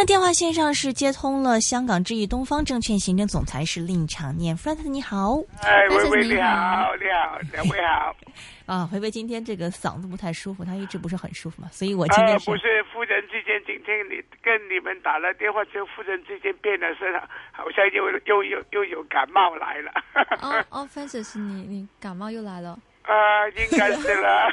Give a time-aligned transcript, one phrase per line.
[0.00, 5.36] 现在电话线上是接通了香港智易东方证券行政总裁是令长念 f r a n 你好。
[5.60, 8.16] 哎，微微你好，你好，两位好。
[8.64, 12.50] 啊，微微今天这个嗓子不太舒服，他一直不是很舒服嘛，所以我今天是。
[12.50, 17.06] 不是夫人之间，今天你跟你们打了电话之后，夫人之间变了声
[17.52, 19.92] 好像又又又又有感冒来了。
[20.40, 22.78] 哦哦，Francis，你你感冒又来了。
[23.10, 24.48] 啊，应该是了。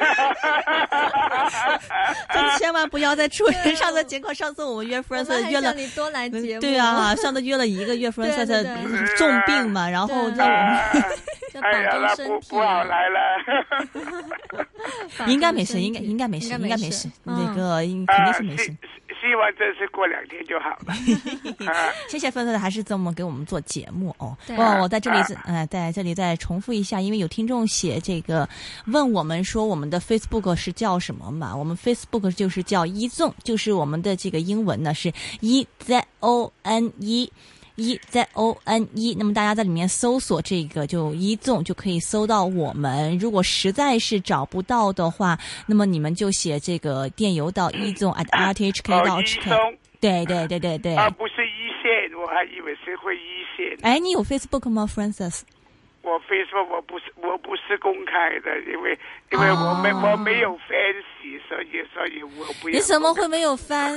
[2.58, 4.34] 千万不要再出现上次情况。
[4.34, 6.62] 上次我们约 Francis 约了你多来节目。
[6.62, 10.78] 对啊，上次约了一个月，Francis 重病嘛，然后让我们。
[11.62, 13.20] 哎呀，那不不好来了。
[15.28, 17.10] 应该没事，应该应该没事，应该没事。
[17.24, 18.72] 那个应肯定是没事。
[19.20, 20.94] 希望这次过两天就好了。
[22.08, 24.38] 谢谢芬芬的，还是这么给我们做节目哦。
[24.56, 28.48] 哦，我在这里呃，在这里再重复一下，因为有听众写这个
[28.86, 31.56] 问我们说，我们的 Facebook 是叫什么嘛？
[31.56, 37.32] 我们 Facebook 就是叫一纵，就是我们的这个英文呢是 E Z O N E。
[37.78, 43.16] 一在 O N 一，那么大家在里面搜索这个就一纵就可以搜到我们。
[43.20, 49.56] 如果实在是找不到的话，那么你们就写这个电邮到一纵 at r t h k 到 h k。
[50.02, 50.96] 对对对对对。
[50.96, 53.78] 啊，不是一线，我还以为是会一线。
[53.84, 55.42] 哎，你有 Facebook 吗，Francis？
[56.02, 58.98] 我 Facebook 我不是我不是公开的，因为
[59.32, 61.04] 因为我没我没有 fans，
[61.48, 62.70] 所以所以我不。
[62.70, 63.96] 你怎么会没有 fans？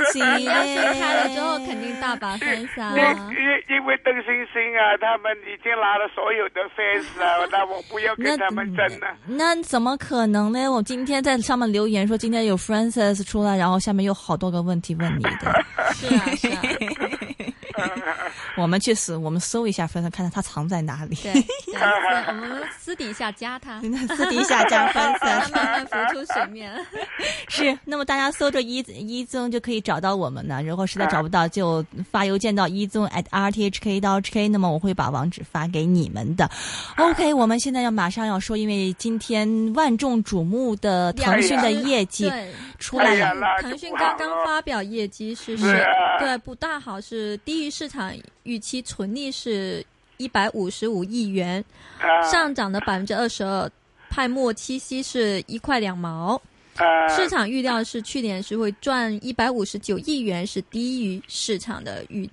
[0.99, 2.95] 开了之后肯定大把 fans 啊！
[2.97, 9.09] 因因为邓星星啊，他们已经拿了所有的 fans 啊，那我不要跟他们争了。
[9.27, 10.71] 那怎么可能呢？
[10.71, 15.65] 我今天在上面留言说今天有 Francis 出来，然后下面有好多个问题问你的。
[15.93, 16.63] 是 啊是啊。
[18.57, 21.17] 我们去搜，我们搜一下，看看看他藏在哪里。
[21.23, 21.33] 对，
[22.29, 23.81] 我们私底下加他，
[24.17, 26.71] 私底下加分散，慢慢浮出水面。
[27.49, 30.63] 是，那么大家搜着一一宗就可以找到我们呢。
[30.63, 36.51] 如果实在找不到，就发邮件到一宗 at rthk 到 hk，那么我会把网址发给你们的。
[36.97, 42.31] OK，我们现在要马上要说，因为今天万众瞩目的腾讯的业绩
[42.79, 45.87] 出来了，腾讯刚刚发表业绩是是，
[46.19, 48.13] 对不大好，是低于市场。
[48.43, 49.85] 预期纯利是
[50.17, 51.65] 一百五十五亿元，
[52.31, 53.71] 上涨的百分之二十二，
[54.09, 56.41] 派末期息是一块两毛。
[57.11, 62.33] 市场预料是去年是会赚一百五十九亿元，是低于市场的预期。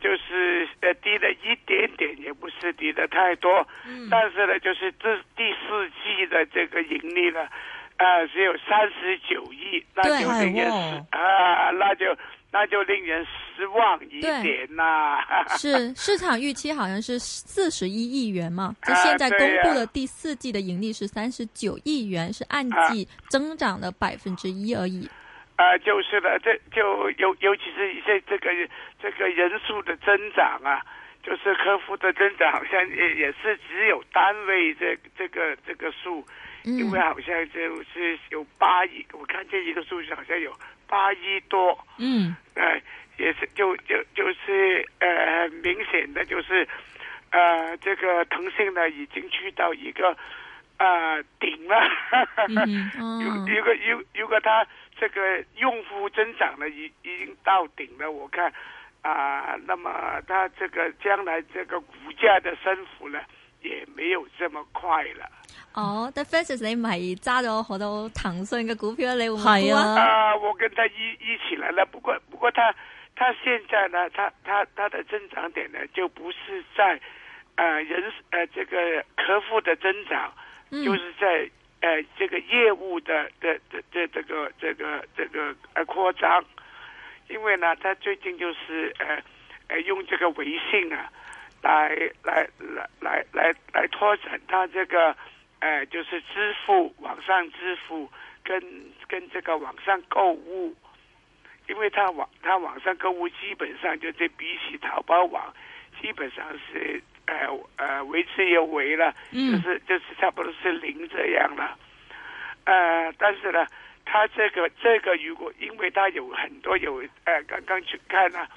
[0.00, 3.50] 就是呃低了一点点，也不是低的太多。
[3.86, 4.06] 嗯。
[4.08, 7.40] 但是呢，就是这第四季的这个盈利呢，
[8.00, 12.04] 啊只有三十九亿，那就令人啊那就。
[12.52, 13.24] 那就令人
[13.54, 15.18] 失望一点呐。
[15.56, 18.74] 是市场预期好像是四十一亿元嘛？
[18.82, 25.08] 就现在公布的第四季的盈利是三十九亿元，是按季增长了百分之一而已。
[25.54, 28.50] 啊，就是的，这就尤尤其是一些这个
[29.00, 30.82] 这个人数的增长啊，
[31.30, 36.26] 就是客户的增长，好像也也是只有单位这这个这个数，
[36.64, 40.52] 因为好像就是有八亿，我看见一个数字好像有。
[40.88, 42.76] 八亿多，嗯，呃，
[43.16, 46.66] 也是就就就是呃，明显的就是，
[47.30, 50.16] 呃，这个腾讯呢已经去到一个
[50.78, 51.78] 呃顶了，
[53.22, 54.66] 如如果如如果它
[54.98, 58.52] 这个用户增长呢已已经到顶了，我看
[59.02, 63.18] 啊，那么它这个将来这个股价的升幅呢
[63.62, 65.26] 也没有这么快了。
[65.72, 70.00] 哦，但 Francis 你唔係揸咗好多騰訊嘅股票，你會係啊？
[70.00, 71.86] 啊，我跟他一一起来了。
[71.86, 72.74] 不过不过，他
[73.14, 77.00] 他现在呢，他他他的增长点呢，就不是在
[77.56, 80.32] 呃人呃这个客户的增长，
[80.70, 81.48] 就是在
[81.80, 86.44] 呃这个业务的的的这这个这个这个呃扩张。
[87.30, 89.22] 因为呢，他最近就是呃
[89.68, 91.10] 呃用这个微信啊，
[91.62, 91.88] 来
[92.22, 95.16] 来来来来来拓展他这个。
[95.62, 98.10] 呃，就是支付网上支付，
[98.42, 98.58] 跟
[99.06, 100.74] 跟这个网上购物，
[101.68, 105.54] 因为他网他网上购物基本上就是比起淘宝网，
[106.00, 107.46] 基本上是呃
[107.76, 111.76] 呃维持有为了，就是就是差不多是零这样了。
[112.64, 113.66] 呃，但是呢，
[114.12, 118.48] 他这个这个如果因为他有很多有呃刚刚去看了，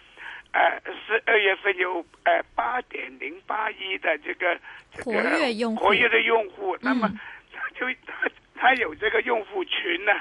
[0.51, 4.59] 呃十二月份有呃八点零八亿的这个
[5.03, 7.07] 活跃用活跃的用户，那么
[7.53, 10.11] 他就他他有这个用户群呢，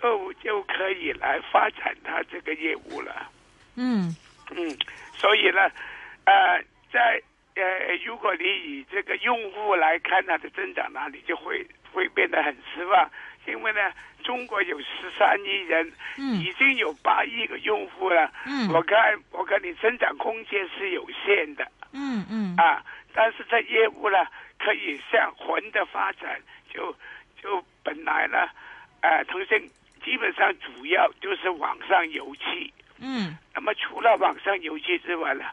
[0.00, 3.30] 就就可以来发展他这个业务了。
[3.76, 4.16] 嗯。
[4.48, 4.78] 嗯，
[5.12, 5.60] 所以呢，
[6.24, 6.62] 呃，
[6.92, 7.20] 在
[7.56, 13.10] 呃，如果你以这个用户来看它的增长，呢你就会会变得很失望，
[13.46, 18.30] 因为呢，中国有十三亿人，已经有八亿个用户了。
[18.46, 21.66] 嗯，我看我看你增长空间是有限的。
[21.92, 22.84] 嗯嗯啊，
[23.14, 24.18] 但是这业务呢，
[24.58, 26.94] 可以向混的发展，就
[27.40, 28.48] 就本来呢，
[29.00, 29.70] 呃，腾讯
[30.04, 32.72] 基本上主要就是网上游戏。
[32.98, 35.44] 嗯，那么除了网上游戏之外呢，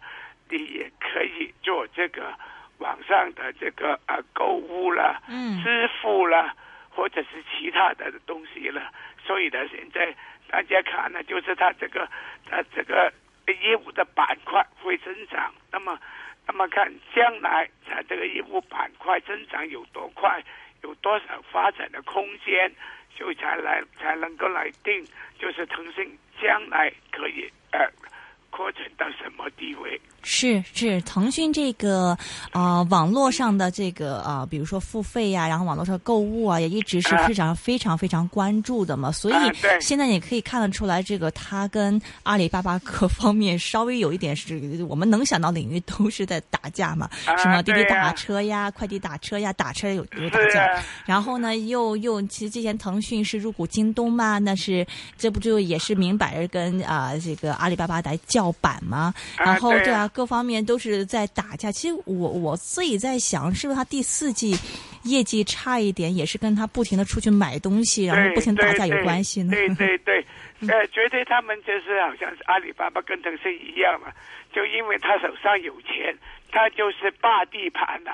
[0.49, 2.33] 你也可以做这个
[2.79, 6.53] 网上的这个啊购物了，嗯，支付了，
[6.95, 8.91] 或者是其他的东西了。
[9.25, 10.15] 所以呢，现在
[10.47, 12.07] 大家看呢，就是它这个
[12.49, 13.11] 它这个
[13.61, 15.53] 业务的板块会增长。
[15.71, 15.99] 那么，
[16.47, 20.43] 那么看将来它这个业务板块增长有多快，
[20.83, 22.71] 有多少发展的空间，
[23.15, 25.05] 就才来才能够来定，
[25.39, 27.89] 就是腾讯将来可以呃
[28.49, 29.99] 扩展到什么地位。
[30.23, 32.17] 是是，腾讯这个
[32.51, 39.11] 啊、呃，网络上的这个啊、呃，比如说付费呀、啊，然后网络上购物啊，也一直是市场上非常非常关注的嘛。
[39.11, 39.35] 所以
[39.81, 50.81] 现在也可以看得出来，这个它跟阿里巴巴各方面稍微有一点是我们能想到领域都是在打架嘛，什么滴滴打车呀、快递打车呀，打车有有打架。
[51.05, 54.87] 然后呢，又又其实之前腾讯是入股京东嘛，那是
[55.17, 59.13] 这不就也是明摆着跟啊、呃、这个阿里巴巴来叫板嘛。
[59.37, 60.09] 然后对啊。
[60.13, 61.71] 各方面都是在打架。
[61.71, 64.55] 其实我我自己在想，是不是他第四季
[65.03, 69.51] 业绩差一点，也是跟他不停的出去买东西，然后不停打架有关系呢？
[69.51, 70.25] 对对对，
[70.69, 74.07] 呃，觉得他们就是好像是阿里巴巴跟腾讯一样嘛，
[74.53, 76.15] 就因为他手上有钱，
[76.51, 78.11] 他就是霸地盘的，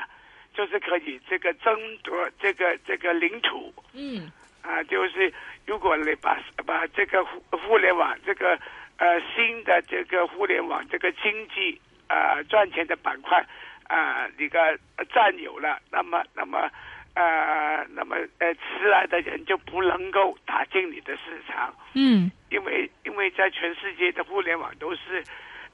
[0.56, 3.72] 就是可以这个争夺这个这个领土。
[3.94, 4.32] 嗯。
[4.62, 5.34] 啊，就是
[5.66, 8.60] 如果你把把这个互互联网这个
[8.98, 11.80] 呃新的这个互联网这个经济。
[12.10, 13.44] 呃，赚钱的板块
[13.88, 14.78] 啊，你个
[15.14, 16.70] 占有了，那么，那么，
[17.16, 21.74] 呃，那么，呃，迟来的人就不能够打进你的市场。
[21.94, 25.24] 嗯，因为，因为在全世界的互联网都是，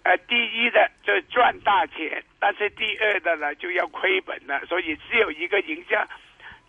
[0.04, 6.08] 呃，第一的就赚大钱，但是第二的呢就要亏本了，所以只有一个赢家，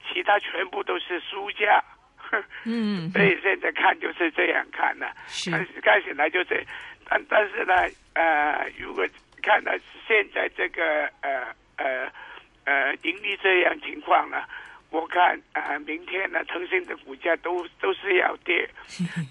[0.09, 1.83] 其他全部都是输家。
[2.65, 5.51] 嗯，所以现在看就是这样看的，是。
[5.81, 6.65] 看起来就是，
[7.09, 7.75] 但但是呢，
[8.15, 9.07] 呃，如果
[9.43, 9.73] 看到
[10.07, 12.11] 现在这个呃呃
[12.65, 14.43] 呃盈利这样情况呢，
[14.91, 18.69] 我看啊、呃，明天呢，腾讯的股价都都是要跌，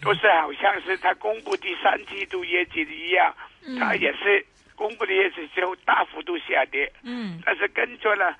[0.02, 3.34] 都是好像是它公布第三季度业绩的一样，
[3.80, 8.36] 它也是公布的业绩之后大幅度下跌，嗯，但是跟着呢，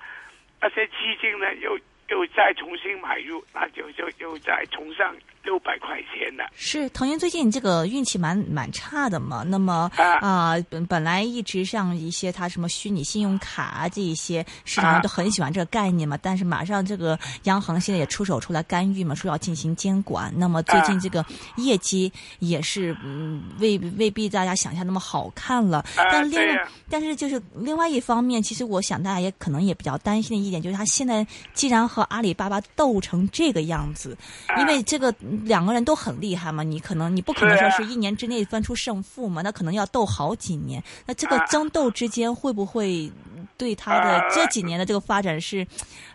[0.60, 1.78] 那些基金呢又
[2.08, 5.14] 又再重新买入，那就就又再重上
[5.46, 6.44] 六百块钱了。
[6.56, 9.44] 是腾讯最近这个运气蛮蛮差的嘛？
[9.46, 20.32] 那么啊，本、呃、本来一直像一些它什么虚拟信用卡啊这一些市场上都很喜欢这个概念嘛，但是马上这个央行现在也出手出来干预嘛，说要进行监管。
[20.36, 21.24] 那么最近这个
[21.56, 25.84] 业绩也是嗯未未必大家想象那么好看了。
[26.10, 31.24] 但另外，但是就是另外一方面，其实我想大家也可能也比较担心的一点就是，它现在
[31.54, 34.16] 既然和阿里巴巴斗成这个样子，
[34.58, 35.14] 因为这个。
[35.44, 40.82] 两个人都很厉害嘛，你可能你不可能说是一年之内分出胜负嘛，那可能要斗好几年。
[41.06, 43.10] 那这个争斗之间会不会
[43.58, 45.66] 对他的这几年的这个发展是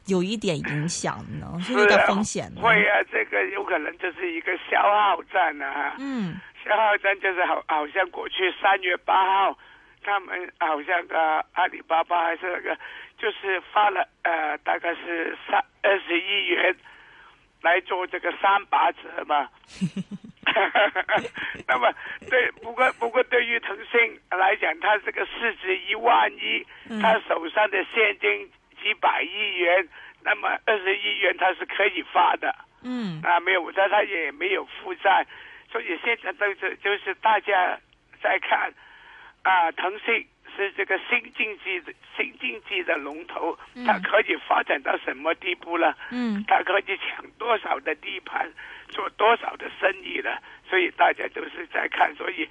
[0.08, 1.60] 有一点影响呢？
[1.62, 2.62] 是有点风险的。
[2.62, 5.96] 会啊，这个有可能就是一个消耗战啊。
[6.00, 9.58] 嗯，消耗战就是好，好像过去三月八号，
[10.04, 12.76] 他们好像个阿里巴巴还是那个，
[13.18, 16.76] 就是发了呃，大概是三二十亿元。
[17.62, 19.50] 来做这个三八折嘛，
[21.68, 21.94] 那么
[22.30, 26.66] 对，不过不过对于腾讯来讲，它这个市值一万亿，
[27.02, 28.50] 它手上的现金
[28.82, 29.88] 几百亿元，
[30.24, 32.54] 那么二十亿元它是可以发的，
[32.84, 35.26] 嗯，啊没有，但它也没有负债，
[35.72, 37.80] 所以现在都是就是大家
[38.22, 38.74] 在看
[39.44, 40.28] 啊，腾讯。
[40.56, 45.98] 是这个新经济的新经济的龙头，它可以发展到什么地步了？
[46.12, 48.52] 嗯，它可以抢多少的地盘，
[48.90, 50.42] 做多少的生意了？
[50.70, 52.48] 所以大家都是在看，所以，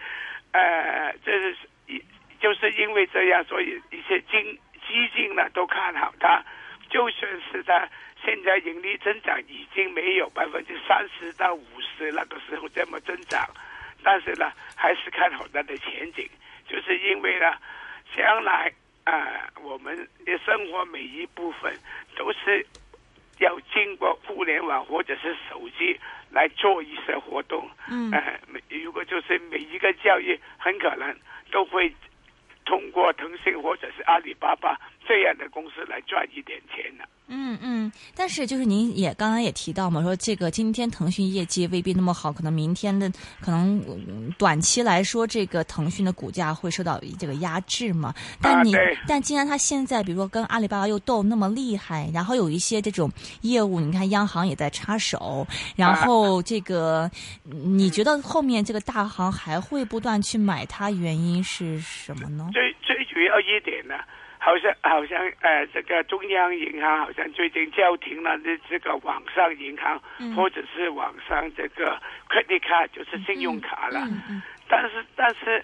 [0.53, 2.03] 呃，这是一
[2.41, 6.43] 就是因为这样，所以一些金基金呢都看好它，
[6.89, 7.89] 就算是它
[8.25, 13.49] 现在盈利增长已经没有百分之三十到五十那个时候这么增长，
[14.03, 16.29] 但是呢，还是看好它的前景，
[16.69, 17.57] 就是因为呢。
[18.17, 18.73] 将来
[19.05, 21.73] 啊、呃，我我们的生活每一部分
[22.17, 22.67] 都是
[23.39, 25.99] 要经过互联网或者是手机
[26.31, 27.71] 来做一些活动。
[27.89, 28.39] 嗯，呃，
[28.69, 31.17] 如果就是每一个教育，很可能
[31.51, 31.91] 都会
[32.67, 34.77] 通过腾讯或者是阿里巴巴
[35.07, 37.09] 这样的公司来赚一点钱的。
[37.33, 43.11] 嗯嗯，但是就是您也刚刚也提到嘛，说这个今天腾讯业绩未必那么好，可能明天的
[43.41, 43.81] 可能
[44.37, 48.13] 短期来说，这个腾讯的股价会受到这个压制嘛。
[48.43, 48.75] 但你、
[49.07, 53.11] 但既然它现在比如说跟阿里巴巴又斗那么厉害，然后有一些这种
[53.43, 55.47] 业务，你看央行也在插手，
[55.77, 57.09] 然后这个
[57.45, 62.51] 你觉得后面这个大行还会不断去买它，原因是什么呢？
[62.53, 63.95] 最最主要一点呢？
[64.43, 74.01] 好像好像呃，这个中央银行好像最近叫停了这这个网上银行，嗯、或者是网上这个 credit card 就是信用卡了。
[74.01, 75.63] 嗯嗯、但是但是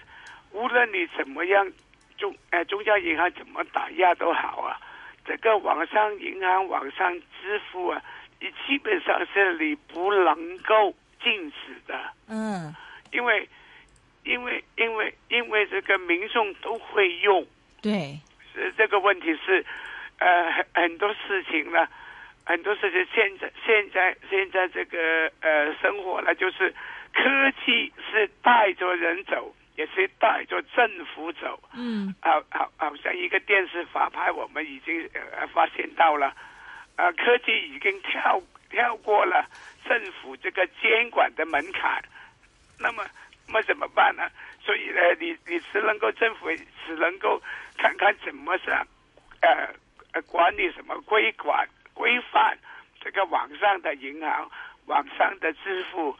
[0.51, 1.67] 无论你怎么样，
[2.19, 4.77] 中呃中央银行怎么打压都好啊，
[5.25, 7.99] 这个网上银行、网上支付啊，
[8.39, 10.93] 你基本上是你不能够
[11.23, 11.99] 禁止的。
[12.29, 12.71] 嗯，
[13.11, 13.49] 因为
[14.23, 17.43] 因为因为因为这个民众都会用。
[17.81, 18.19] 对。
[18.77, 19.65] 这个问题是，
[20.19, 21.87] 呃，很很多事情呢，
[22.45, 26.73] 很多事情现在现在现在这个呃生活呢，就是
[27.13, 31.59] 科技是带着人走，也是带着政府走。
[31.75, 36.33] 嗯，好好好像一个电视法拍，我们已经呃发现到了，
[36.95, 39.45] 呃，科技已经跳跳过了
[39.87, 42.01] 政府这个监管的门槛，
[42.79, 43.03] 那么
[43.47, 44.23] 那么怎么办呢？
[44.61, 46.47] 所以呢，你你只能够政府
[46.85, 47.41] 只能够
[47.77, 48.85] 看看怎么上，
[49.41, 49.73] 呃
[50.13, 52.57] 呃管理什么规管规范
[53.01, 54.49] 这个网上的银行、
[54.85, 56.15] 网上的支付，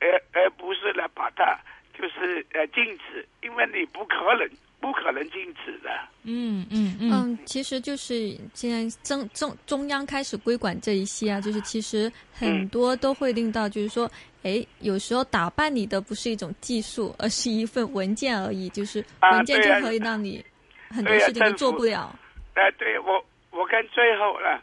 [0.00, 1.58] 而而不是呢把它
[1.96, 4.48] 就是呃禁止，因为你不可能
[4.80, 5.90] 不可能禁止的。
[6.24, 14.10] 嗯嗯嗯嗯，其实就是现在中中中央开始规管这一些啊，就是其实很多都会令到就是说。
[14.46, 18.68] 哎，有时候打败你的不是一种技术，而是一份文件而已。
[18.68, 20.44] 就是文件就可以让你
[20.90, 22.14] 很多事情都做不了。
[22.54, 24.62] 哎、啊，对我，我看最后了，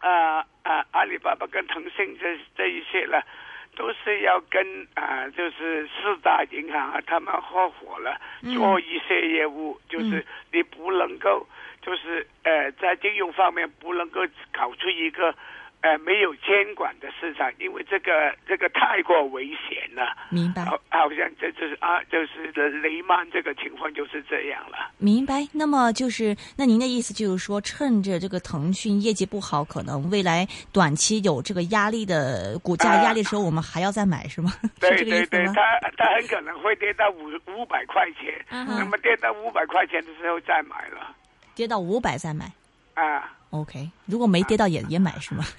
[0.00, 3.20] 啊啊，阿里巴巴跟腾讯这这一些呢，
[3.76, 8.20] 都是要跟啊，就是四大银行啊，他们合伙了
[8.54, 11.46] 做一些业务，嗯、就是你不能够，
[11.82, 14.20] 就是呃，在金融方面不能够
[14.52, 15.34] 搞出一个。
[15.84, 20.16] 呃，没有监管的市场，因为这个这个太过危险了。
[20.30, 20.64] 明白。
[20.64, 24.90] 好，好像这就是啊，就是雷曼这个情况就是这样了。
[24.96, 25.46] 明白。
[25.52, 34.54] 那么就是，那您的意思就是说，趁着这个腾讯业绩不好，可能未来短期有这个压力的股价压力的时候，啊、我们还要再买，是吗？
[34.80, 41.14] 对 对对，它它很可能会跌到五五百块钱，嗯、那么跌到五百块钱的时候再买了。
[41.54, 42.50] 跌到五百再买。
[42.94, 43.30] 啊。
[43.50, 45.44] OK，如果没跌到也、啊、也买是吗？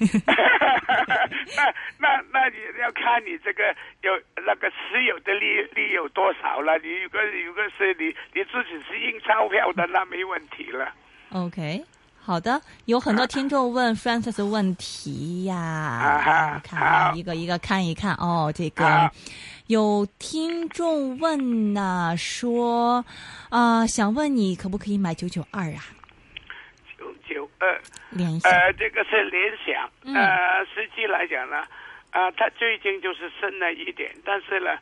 [1.55, 1.63] 那
[1.97, 3.63] 那那你要看你这个
[4.01, 4.11] 有
[4.45, 6.77] 那个持有的利利有多少了。
[6.79, 10.91] 你如果如果是你你自己是印钞票的，那没问题了。
[11.31, 11.85] OK，
[12.19, 18.51] 好的，有很多听众问 Francis 问题呀，啊、看一个一个看一看哦。
[18.53, 19.09] 这个
[19.67, 23.05] 有听众问呐、啊，说
[23.49, 25.85] 啊、呃，想问你可不可以买九九二啊？
[27.59, 31.57] 呃，这个是联想，嗯、呃，实际来讲呢，
[32.11, 34.77] 啊、呃，它最近就是升了一点，但是呢，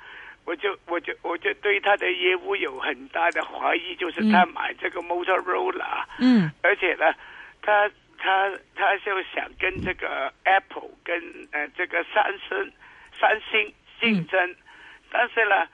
[0.46, 7.14] 我就我就我就对它的业务有很大的怀疑，就是他买这个 Motorola，嗯，而且呢，
[7.62, 12.74] 他他他就想跟这个 Apple 跟呃这个三星
[13.20, 14.56] 三星竞争，嗯、
[15.12, 15.68] 但是呢，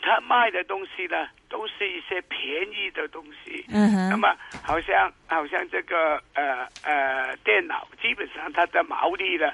[0.00, 1.28] 他卖的东西呢。
[1.50, 9.52] 都是一些便宜的东西，嗯哼，那么好像好像这个呃呃电脑，基本上它的毛利呢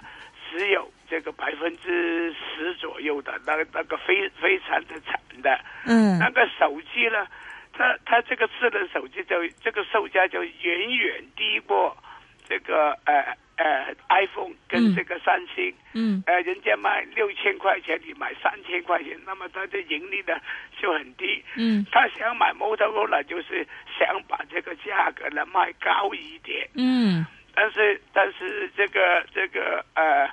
[0.49, 7.27] 只有这个百分之十左右的，那个那个非非常的惨的，嗯，那个手机呢，
[7.73, 11.97] 它它这个智能手机就这个售价就远远低过
[12.47, 20.39] 这个呃呃 iPhone 跟这个三星，嗯，呃人家卖六千块钱，你买三千块钱，那么它的盈利呢
[20.79, 23.67] 就很低，嗯，他想买 Motorola 就是
[23.99, 30.29] 想把这个价格呢卖高一点，嗯，但是但是这个这个呃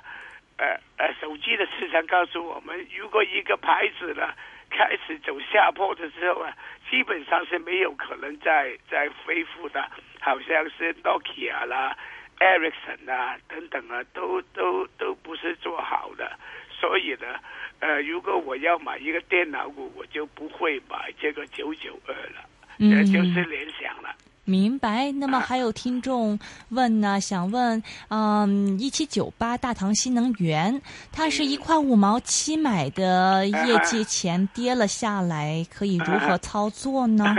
[0.58, 4.34] 呃呃手机的市场告诉我们，如果一个牌子呢
[4.68, 6.52] 开始走下坡的时候啊，
[6.90, 9.88] 基本上是没有可能再再恢复的，
[10.20, 11.96] 好像是 Nokia 啦。
[12.44, 16.30] Ericsson 啊，等等啊，都都都不是做好的，
[16.78, 17.26] 所以呢，
[17.80, 22.44] 呃，如果我要买一个电脑股，我就不会买这个九九二了，
[22.78, 24.14] 嗯，就是联想了。
[24.46, 25.10] 明白。
[25.12, 37.24] 那么还有听众问呢，想问，嗯，一七九八大唐新能源，它是一块五毛七买的，业绩前跌了下来，可以如何操作呢？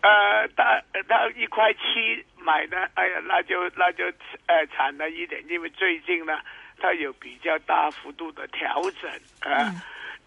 [0.00, 4.06] 呃，他他一块七买呢，哎呀，那就那就
[4.46, 6.40] 呃惨了一点，因为最近呢，
[6.80, 9.10] 它有比较大幅度的调整
[9.52, 9.70] 啊。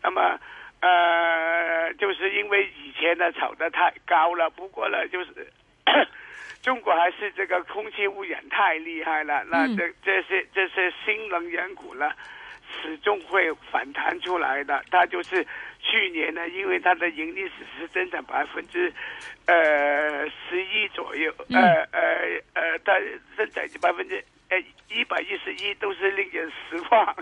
[0.03, 0.39] 那么
[0.81, 5.51] 呃，就是因为以前呢炒得太高了，不过呢，就是
[6.61, 12.11] 中国还是这个空气污染太厉害了，那这这些这些新能源股呢，
[12.81, 14.83] 始终会反弹出来的。
[14.89, 15.45] 它就是
[15.79, 18.91] 去年呢，因为它的盈利只是增长百分之
[19.45, 21.59] 呃十一左右，呃
[21.91, 22.01] 呃
[22.53, 22.93] 呃，它
[23.35, 24.23] 增长百分之。
[24.51, 24.59] 呃，
[24.89, 27.15] 一百一十一都是令人失望，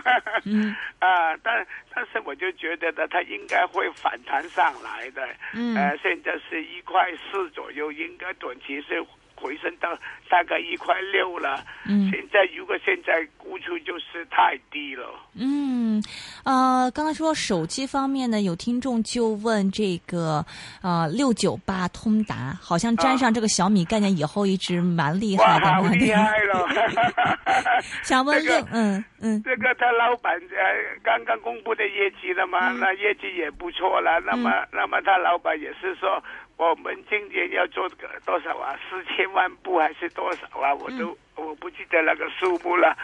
[0.44, 1.64] 嗯 啊，但
[1.94, 9.00] 但是我就觉得呢，它应该会反弹上来的，嗯，呃，现在是一块四左右，应该短期是。
[9.40, 9.88] 回升到
[10.28, 15.08] 大概一块六了，嗯，现在如果现在估出就是太低了。
[15.34, 16.02] 嗯，
[16.44, 20.44] 呃，刚才说手机方面呢，有听众就问这个，
[20.82, 26.68] 呃，六九八通达，好像沾上这个小米概念以后，一直蛮厉害的，好厉害了。
[28.04, 36.22] 想问六，嗯嗯，这个他老板呃刚刚公布的业绩了嘛，那业绩也不错了，那么那么他老板也是说。
[36.60, 38.78] 我们今年要做个多少啊？
[38.90, 40.74] 四千万部还是多少啊？
[40.74, 42.94] 我都我不记得那个数目了。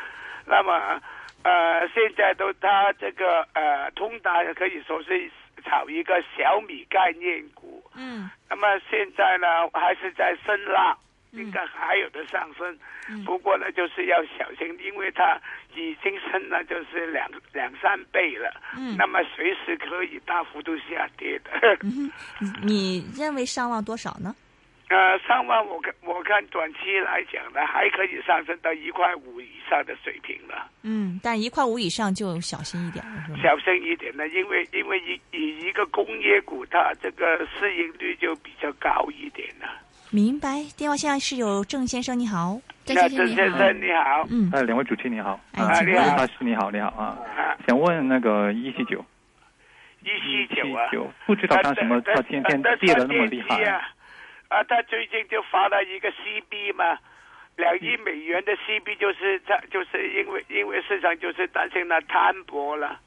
[0.45, 1.01] 那么，
[1.43, 5.31] 呃，现在都他这个呃，通达可以说是
[5.65, 7.83] 炒一个小米概念股。
[7.95, 8.31] 嗯。
[8.51, 10.95] 那么现在呢，还是在升浪。
[11.37, 12.79] 应该还有的上升，
[13.25, 15.39] 不过呢，就是要小心，因为它
[15.75, 18.51] 已经升了，就是两两三倍了。
[18.77, 21.79] 嗯，那么随时可以大幅度下跌的。
[22.63, 24.35] 你认为上望多少呢？
[24.89, 30.71] 呃，上望我看我看短期来讲呢，还可以上升到一块五以上的水平了。
[30.85, 39.67] 嗯，但一块五以上就小心一点了，小心一点呢，因为因为以以一个工业股，它这个市盈率就比较高一点了。
[40.11, 40.65] 明白。
[40.77, 47.19] 电话现在是有郑先生，你好，郑先生你好，嗯，哎，两位主持你好，啊，你好，大师你好，你好啊，
[47.67, 49.05] 想问那个一七九，
[50.03, 50.89] 一七九啊，
[51.27, 53.63] 不知道干什么，他天天跌的那么厉害。
[53.65, 53.83] 啊，
[54.49, 56.99] 啊，他最近就发了一个 CB 嘛，
[57.57, 62.99] 两亿美元的 CB，就是他就是因为因为市场就是担心他摊薄了，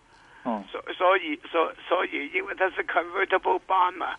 [0.44, 4.16] 哦，所所以所所以因为它是 convertible bond 嘛。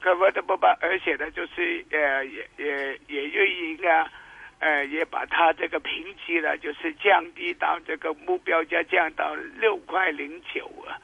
[0.00, 4.10] 可不得不把，而且呢，就是呃，也也也运营啊，
[4.58, 10.96] 呃，也把它这个评级呢，就是降低到这个目标价降到六块零九啊，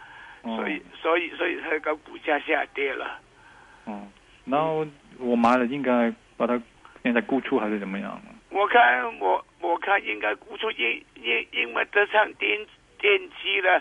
[0.42, 3.20] 所以所以所以它个股价下跌了。
[3.87, 4.11] 嗯，
[4.46, 4.87] 然后
[5.18, 6.59] 我买了，应该把它
[7.02, 8.18] 现在估出还是怎么样？
[8.48, 12.59] 我看我我看应该估出，因因因为这场电
[12.98, 13.78] 电机呢，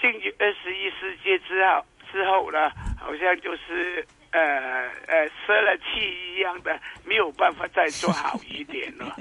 [0.00, 4.06] 进入二十一世纪之后之后呢，好像就是。
[4.34, 9.16] 呃呃，失了气一样的，没有办法再做好一点了。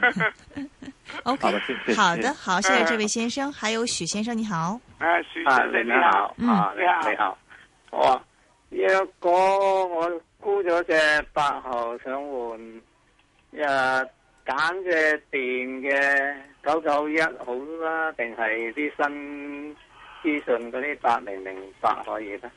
[1.24, 1.46] OK，
[1.94, 4.80] 好的，好，谢谢这位先生，还有许先生，你好。
[4.98, 7.38] 啊，许先生你好，啊，你好，你好。
[7.90, 8.22] 我
[8.70, 12.80] 若果我沽咗只八號想換，
[13.52, 14.08] 誒
[14.46, 16.34] 揀隻電嘅
[16.64, 19.76] 九九一好啦，定係啲新
[20.22, 22.50] 資訊嗰啲八零零八可以咧？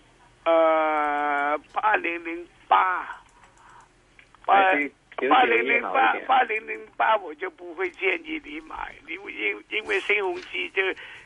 [0.43, 3.21] 呃，八零零八，
[4.45, 4.73] 八
[5.29, 10.81] 八零零八，八零零八，我就不会建议你买，因为因因为新鸿基就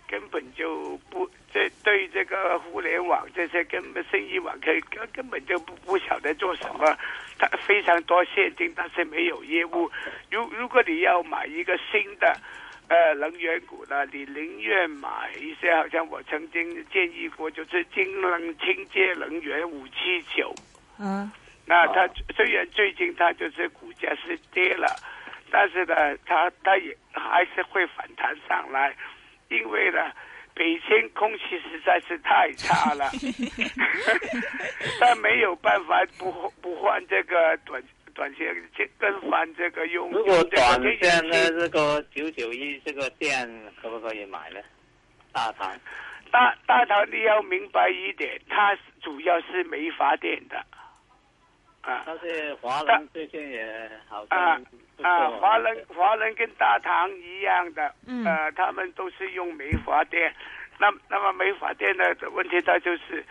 [0.07, 6.97] 根本就不这对这个互联网这些根本生意网可以根根本就不不晓得做什么，
[7.39, 9.89] 它非常多现金，但是没有业务。
[10.29, 12.35] 如如果你要买一个新的。
[12.87, 20.53] 呃，能源股呢，你宁愿买一些，好像我曾经建议过，就是金能清洁能源五七九。
[20.99, 21.31] 嗯，
[21.65, 24.87] 那它虽然最近它就是股价是跌了，
[25.49, 28.95] 但是呢，它它也还是会反弹上来，
[29.49, 30.11] 因为呢，
[30.53, 33.09] 北京空气实在是太差了，
[35.01, 37.81] 但没有办法不不换这个短。
[38.15, 43.45] 短线去更换这个用，如果短线呢，这个九九一这个电
[43.81, 44.59] 可不可以买呢？
[45.33, 45.69] 大唐，
[46.31, 50.57] 大大唐你要明白一点，它主要是没发电的，
[51.81, 54.57] 啊，但是华能最近也好啊
[55.03, 57.93] 啊，华能华能跟大唐一样的，
[58.25, 60.33] 呃，他们都是用煤发电，
[60.79, 63.25] 那那么煤发电的问题它就是。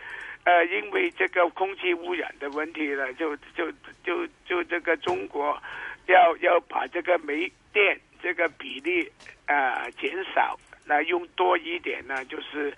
[0.45, 3.69] 呃，因为这个空气污染的问题呢，就就
[4.03, 5.61] 就就这个中国
[6.05, 9.11] 要要把这个煤电这个比例
[9.47, 10.55] 啊减少，
[10.85, 12.71] 那用多一点呢，就是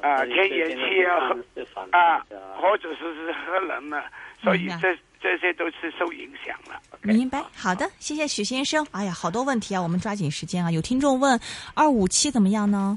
[0.00, 1.30] 啊天然气啊
[1.92, 2.26] 啊，
[2.60, 4.02] 或者是是核能呢，
[4.42, 6.80] 所以这这些都是受影响了。
[7.02, 8.84] 明白，好的，谢谢许先生。
[8.90, 10.72] 哎呀，好多问题啊，我们抓紧时间啊。
[10.72, 11.38] 有听众问
[11.74, 12.96] 二五七怎么样呢？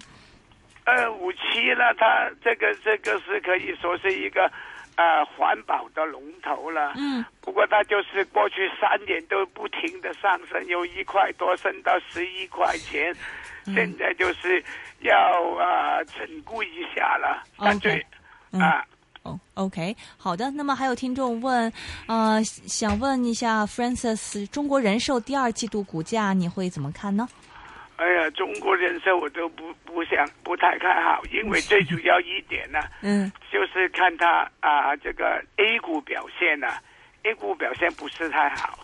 [0.86, 4.50] 二五七呢，它这个这个是可以说是一个
[4.95, 6.93] 呃环保的龙头了。
[6.95, 7.26] 嗯。
[7.41, 13.13] 不过它就是过去三年都不停的上升，由一块多升到十一块钱，
[13.65, 14.63] 现在就是
[15.02, 15.15] 要
[15.60, 17.43] 啊整固一下了。
[17.60, 18.06] 干脆
[18.52, 18.86] 啊。
[19.24, 20.52] 哦，OK，好的。
[20.52, 21.74] 那么还有听众问，
[22.06, 27.28] 呃，想问一下 Francis，中国人寿第二季度股价你会怎么看呢？
[27.97, 36.67] 哎呀，中国人寿我都不不想不太看好，因为最主要一点呢，嗯，就是看它啊这个 A 股表现呢
[37.23, 38.79] ，A 股表现不是太好，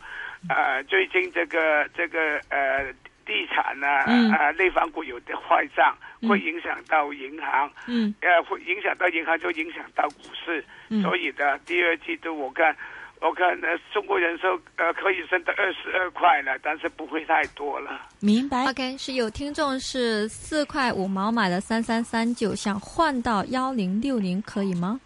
[0.47, 2.85] 呃，最近这个这个呃
[3.25, 3.87] 地产呢，
[4.33, 5.97] 啊内房股有的坏账，
[6.27, 10.63] 会影响到银行，嗯，呃会影响到银行就影响到股市，
[11.01, 12.75] 所以的第二季度我看。
[13.21, 18.01] 我看呃，中国人寿呃可以升到二十二块了，但是不会太多了。
[18.19, 18.65] 明白。
[18.65, 24.99] OK，是有听众是四块五毛买了三三三九，想换到幺零六零，可以吗？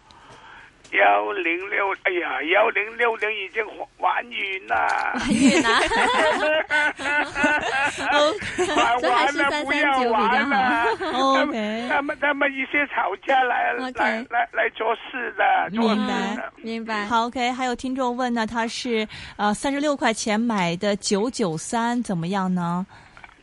[0.92, 3.64] 幺零六，哎呀，幺零六零已经
[3.98, 4.76] 完云了，
[5.18, 5.68] 完云了，
[8.76, 10.86] 玩完了不要玩了。
[11.12, 13.90] OK，他们他们一些吵架来来
[14.30, 16.12] 来来做事的，明白
[16.56, 17.04] 明白。
[17.06, 22.86] 好，OK，还有听众问呢，他是呃三十六块钱买的九九三，怎么样呢？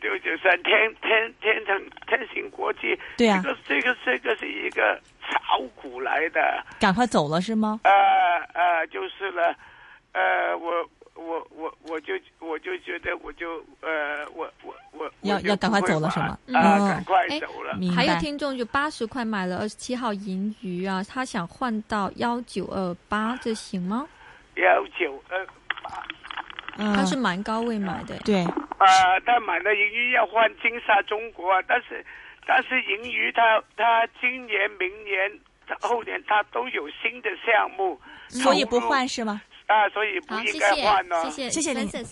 [0.00, 1.76] 九九三天天天成
[2.06, 5.00] 天行国际，对啊，这个这个这个是一个。
[5.54, 7.80] 炒股来的，赶快走了是吗？
[7.84, 7.90] 呃
[8.54, 9.54] 呃，就是了，
[10.12, 10.72] 呃，我
[11.14, 16.36] 我我我就我就觉得我就呃我我我要要赶快走了是吗？
[16.52, 17.78] 啊，赶快走了。
[17.94, 24.08] 还有听众就八十块买了二十七号银鱼啊，他想换到幺九二八，这行吗？
[24.56, 25.46] 幺九二
[25.84, 28.44] 八，他是蛮高位买的，对。
[28.78, 32.04] 呃，他买了银鱼要换金沙中国，但是。
[32.46, 35.16] 但是银鱼他他今年、明年、
[35.80, 39.40] 后年他都有新的项目，所以不换是吗？
[39.66, 41.22] 啊，所以不应该换呢。
[41.24, 41.88] 谢谢谢谢您。